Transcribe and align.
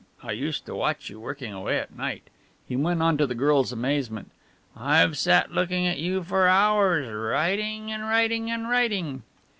I 0.23 0.31
used 0.31 0.65
to 0.65 0.73
watch 0.73 1.11
you 1.11 1.19
working 1.19 1.53
away 1.53 1.77
at 1.77 1.95
night," 1.95 2.23
he 2.67 2.75
went 2.75 3.03
on 3.03 3.17
to 3.19 3.27
the 3.27 3.35
girl's 3.35 3.71
amazement. 3.71 4.31
"I've 4.75 5.15
sat 5.15 5.51
looking 5.51 5.85
at 5.85 5.99
you 5.99 6.23
for 6.23 6.47
hours, 6.47 7.07
writing 7.13 7.91
and 7.91 8.01
writing 8.01 8.49
and 8.49 8.67
writing." 8.67 9.21